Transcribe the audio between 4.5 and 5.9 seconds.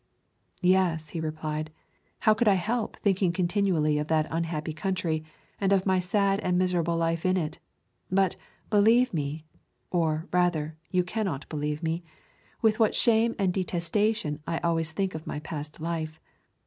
country and of